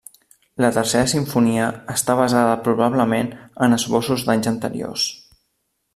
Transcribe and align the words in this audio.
La 0.63 0.69
tercera 0.77 1.09
simfonia 1.11 1.67
està 1.97 2.15
basada 2.21 2.55
probablement 2.69 3.31
en 3.67 3.79
esbossos 3.79 4.29
d'anys 4.31 4.51
anteriors. 4.57 5.05